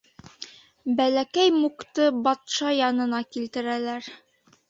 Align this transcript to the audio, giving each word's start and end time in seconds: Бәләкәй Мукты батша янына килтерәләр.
Бәләкәй 1.01 1.51
Мукты 1.57 2.07
батша 2.29 2.73
янына 2.77 3.23
килтерәләр. 3.37 4.09